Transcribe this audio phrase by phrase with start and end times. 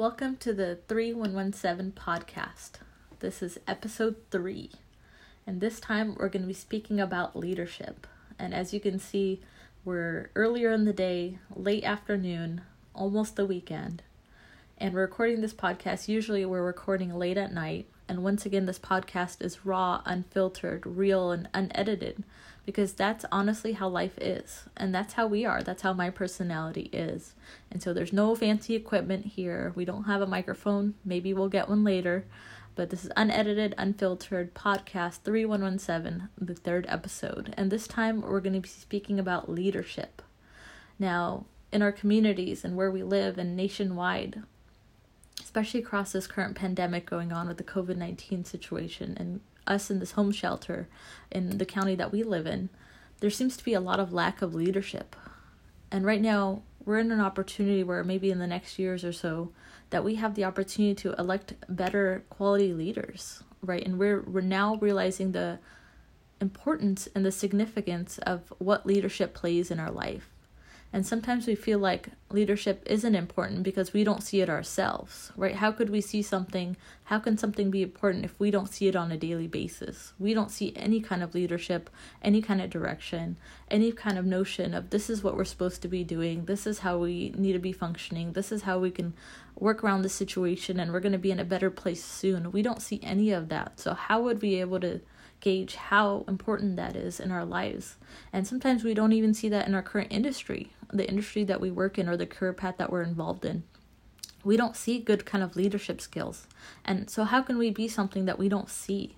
[0.00, 2.80] Welcome to the 3117 podcast.
[3.18, 4.70] This is episode 3.
[5.46, 8.06] And this time we're going to be speaking about leadership.
[8.38, 9.42] And as you can see,
[9.84, 12.62] we're earlier in the day, late afternoon,
[12.94, 14.02] almost the weekend.
[14.78, 16.08] And we're recording this podcast.
[16.08, 17.86] Usually we're recording late at night.
[18.08, 22.24] And once again, this podcast is raw, unfiltered, real, and unedited
[22.70, 24.66] because that's honestly how life is.
[24.76, 25.60] And that's how we are.
[25.60, 27.34] That's how my personality is.
[27.68, 29.72] And so there's no fancy equipment here.
[29.74, 30.94] We don't have a microphone.
[31.04, 32.26] Maybe we'll get one later.
[32.76, 37.52] But this is unedited, unfiltered podcast 3117, the third episode.
[37.56, 40.22] And this time we're going to be speaking about leadership.
[40.96, 44.44] Now, in our communities and where we live and nationwide,
[45.40, 49.98] especially across this current pandemic going on with the COVID 19 situation and us in
[49.98, 50.88] this home shelter
[51.30, 52.68] in the county that we live in,
[53.20, 55.14] there seems to be a lot of lack of leadership.
[55.90, 59.52] And right now, we're in an opportunity where maybe in the next years or so
[59.90, 63.84] that we have the opportunity to elect better quality leaders, right?
[63.84, 65.58] And we're we're now realizing the
[66.40, 70.30] importance and the significance of what leadership plays in our life.
[70.92, 75.54] And sometimes we feel like leadership isn't important because we don't see it ourselves, right?
[75.54, 76.76] How could we see something?
[77.04, 80.14] How can something be important if we don't see it on a daily basis?
[80.18, 81.90] We don't see any kind of leadership,
[82.22, 83.36] any kind of direction,
[83.70, 86.80] any kind of notion of this is what we're supposed to be doing, this is
[86.80, 89.14] how we need to be functioning, this is how we can
[89.56, 92.50] work around the situation, and we're going to be in a better place soon.
[92.50, 93.78] We don't see any of that.
[93.78, 95.00] So, how would we be able to?
[95.40, 97.96] gauge how important that is in our lives.
[98.30, 101.70] And sometimes we don't even see that in our current industry, the industry that we
[101.70, 103.62] work in or the career path that we're involved in.
[104.42, 106.46] We don't see good kind of leadership skills.
[106.84, 109.16] And so how can we be something that we don't see?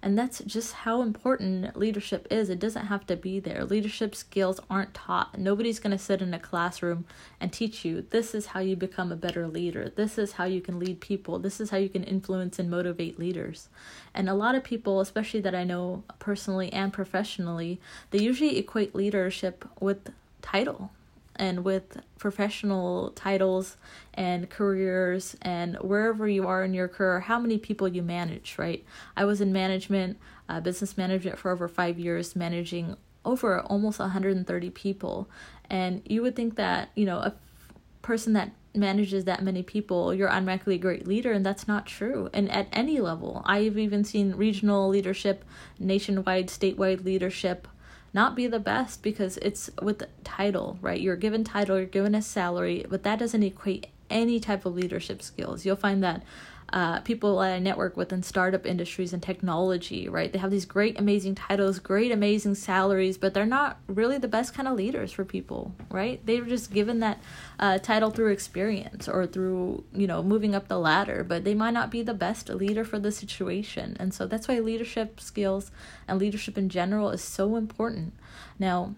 [0.00, 2.50] And that's just how important leadership is.
[2.50, 3.64] It doesn't have to be there.
[3.64, 5.36] Leadership skills aren't taught.
[5.38, 7.04] Nobody's going to sit in a classroom
[7.40, 9.88] and teach you this is how you become a better leader.
[9.88, 11.40] This is how you can lead people.
[11.40, 13.68] This is how you can influence and motivate leaders.
[14.14, 17.80] And a lot of people, especially that I know personally and professionally,
[18.10, 20.12] they usually equate leadership with
[20.42, 20.92] title
[21.38, 23.76] and with professional titles
[24.14, 28.84] and careers and wherever you are in your career, how many people you manage, right?
[29.16, 34.70] I was in management, uh, business management for over five years, managing over almost 130
[34.70, 35.28] people.
[35.70, 37.34] And you would think that, you know, a
[38.02, 42.30] person that manages that many people, you're automatically a great leader, and that's not true.
[42.32, 45.44] And at any level, I've even seen regional leadership,
[45.78, 47.68] nationwide, statewide leadership
[48.12, 51.00] not be the best because it's with title, right?
[51.00, 55.22] You're given title, you're given a salary, but that doesn't equate any type of leadership
[55.22, 55.66] skills.
[55.66, 56.22] You'll find that
[56.72, 60.32] uh, people I network with in startup industries and technology, right?
[60.32, 64.54] They have these great, amazing titles, great, amazing salaries, but they're not really the best
[64.54, 66.24] kind of leaders for people, right?
[66.26, 67.20] They were just given that
[67.58, 71.74] uh, title through experience or through, you know, moving up the ladder, but they might
[71.74, 73.96] not be the best leader for the situation.
[73.98, 75.70] And so that's why leadership skills
[76.06, 78.12] and leadership in general is so important.
[78.58, 78.94] Now,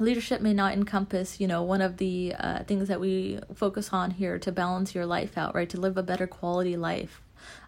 [0.00, 4.10] leadership may not encompass you know one of the uh, things that we focus on
[4.10, 5.68] here to balance your life out right?
[5.70, 7.22] To live a better quality life.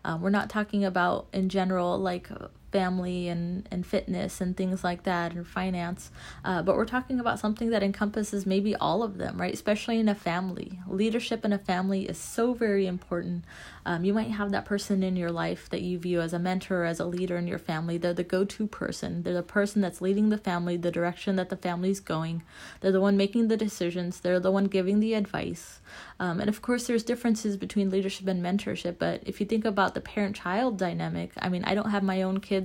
[0.04, 2.28] Um, we're not talking about in general like
[2.74, 6.10] family and, and fitness and things like that and finance.
[6.44, 9.54] Uh, but we're talking about something that encompasses maybe all of them, right?
[9.54, 10.80] Especially in a family.
[10.88, 13.44] Leadership in a family is so very important.
[13.86, 16.84] Um, you might have that person in your life that you view as a mentor,
[16.84, 17.96] as a leader in your family.
[17.96, 19.22] They're the go to person.
[19.22, 22.42] They're the person that's leading the family, the direction that the family's going.
[22.80, 24.20] They're the one making the decisions.
[24.20, 25.80] They're the one giving the advice.
[26.18, 28.96] Um, and of course, there's differences between leadership and mentorship.
[28.98, 32.22] But if you think about the parent child dynamic, I mean, I don't have my
[32.22, 32.63] own kids,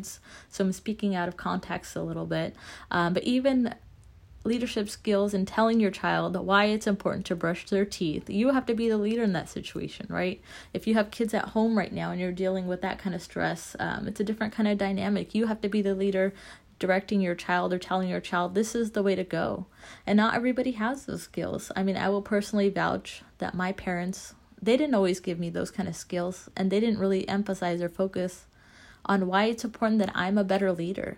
[0.50, 2.56] so I'm speaking out of context a little bit.
[2.92, 3.76] Um, but even
[4.44, 8.30] leadership skills and telling your child why it's important to brush their teeth.
[8.30, 10.42] You have to be the leader in that situation, right?
[10.74, 13.22] If you have kids at home right now and you're dealing with that kind of
[13.22, 15.36] stress, um, it's a different kind of dynamic.
[15.36, 16.34] You have to be the leader
[16.80, 19.66] directing your child or telling your child this is the way to go.
[20.08, 21.72] And not everybody has those skills.
[21.76, 25.72] I mean, I will personally vouch that my parents, they didn't always give me those
[25.72, 28.46] kind of skills and they didn't really emphasize or focus
[29.10, 31.18] on why it's important that I'm a better leader.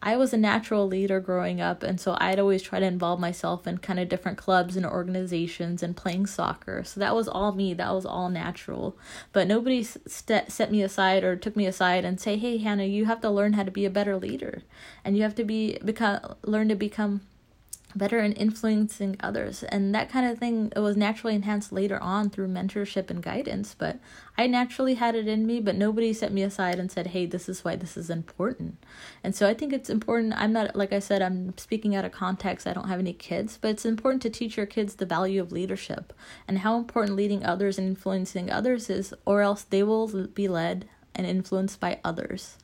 [0.00, 3.66] I was a natural leader growing up, and so I'd always try to involve myself
[3.66, 6.84] in kind of different clubs and organizations and playing soccer.
[6.84, 8.96] So that was all me, that was all natural.
[9.32, 13.06] But nobody st- set me aside or took me aside and say, "Hey, Hannah, you
[13.06, 14.62] have to learn how to be a better leader,
[15.04, 17.22] and you have to be become learn to become."
[17.94, 19.62] Better in influencing others.
[19.64, 23.74] And that kind of thing it was naturally enhanced later on through mentorship and guidance
[23.76, 23.98] but
[24.36, 27.48] i naturally had it in me but nobody set me aside and said hey this
[27.48, 28.82] is why this is important.
[29.24, 32.12] And so i think it's important i'm not like i said i'm speaking out of
[32.12, 35.40] context i don't have any kids but it's important to teach your kids the value
[35.40, 36.12] of leadership
[36.46, 40.88] and how important leading others and influencing others is or else they will be led
[41.18, 42.56] and influenced by others.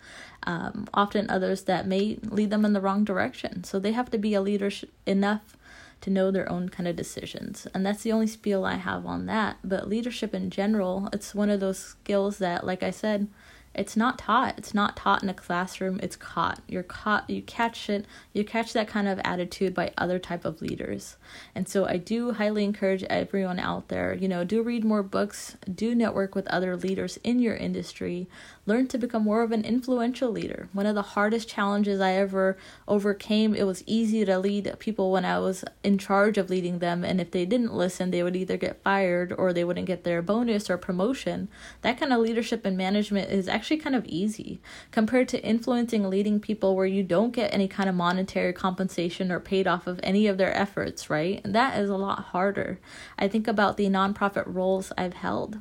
[0.46, 3.64] Um, often others that may lead them in the wrong direction.
[3.64, 4.70] So they have to be a leader
[5.04, 5.56] enough
[6.02, 7.66] to know their own kind of decisions.
[7.74, 9.56] And that's the only spiel I have on that.
[9.64, 13.26] But leadership in general, it's one of those skills that, like I said,
[13.74, 14.56] it's not taught.
[14.56, 15.98] It's not taught in a classroom.
[16.02, 16.62] It's caught.
[16.68, 17.28] You're caught.
[17.28, 18.06] You catch it.
[18.32, 21.16] You catch that kind of attitude by other type of leaders.
[21.54, 25.56] And so i do highly encourage everyone out there you know do read more books.
[25.72, 28.28] Do network with other leaders in your industry.
[28.66, 30.68] Learn to become more of an influential leader.
[30.72, 32.56] One of the hardest challenges i ever
[32.86, 37.04] overcame it was easy to lead people when i was in charge of leading them.
[37.04, 40.22] And if they didn't listen they would either get fired or they wouldn't get their
[40.22, 41.48] bonus or promotion.
[41.82, 46.10] That kind of leadership and management is actually actually kind of easy compared to influencing
[46.10, 49.98] leading people where you don't get any kind of monetary compensation or paid off of
[50.02, 51.40] any of their efforts, right?
[51.42, 52.78] And that is a lot harder.
[53.18, 55.60] I think about the nonprofit roles I've held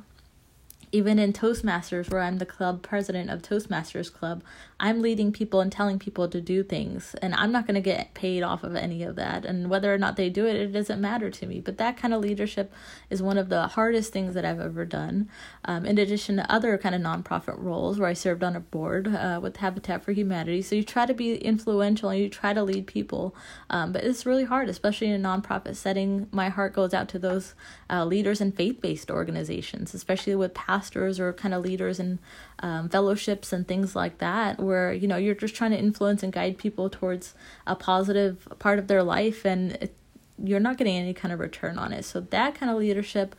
[0.92, 4.44] even in Toastmasters, where I'm the club president of Toastmasters Club,
[4.84, 8.12] I'm leading people and telling people to do things, and I'm not going to get
[8.12, 9.46] paid off of any of that.
[9.46, 11.60] And whether or not they do it, it doesn't matter to me.
[11.60, 12.70] But that kind of leadership
[13.08, 15.30] is one of the hardest things that I've ever done.
[15.64, 19.08] Um, in addition to other kind of nonprofit roles where I served on a board
[19.08, 20.60] uh, with Habitat for Humanity.
[20.60, 23.34] So you try to be influential and you try to lead people,
[23.70, 26.28] um, but it's really hard, especially in a nonprofit setting.
[26.30, 27.54] My heart goes out to those
[27.88, 32.18] uh, leaders in faith based organizations, especially with pastors or kind of leaders and
[32.58, 36.32] um, fellowships and things like that, where you know you're just trying to influence and
[36.32, 37.34] guide people towards
[37.66, 39.94] a positive part of their life, and it,
[40.42, 42.04] you're not getting any kind of return on it.
[42.04, 43.36] So that kind of leadership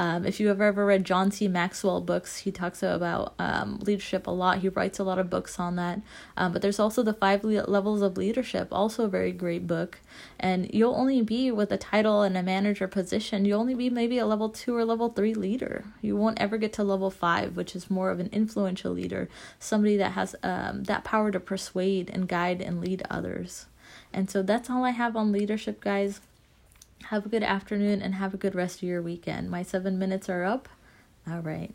[0.00, 1.48] um, if you have ever read John C.
[1.48, 4.58] Maxwell books, he talks about um, leadership a lot.
[4.58, 6.00] He writes a lot of books on that.
[6.36, 9.98] Um, but there's also the five le- levels of leadership, also a very great book.
[10.38, 13.44] And you'll only be with a title and a manager position.
[13.44, 15.84] You'll only be maybe a level two or level three leader.
[16.00, 19.28] You won't ever get to level five, which is more of an influential leader,
[19.58, 23.66] somebody that has um, that power to persuade and guide and lead others.
[24.12, 26.20] And so that's all I have on leadership, guys.
[27.04, 29.50] Have a good afternoon and have a good rest of your weekend.
[29.50, 30.68] My seven minutes are up.
[31.30, 31.74] All right.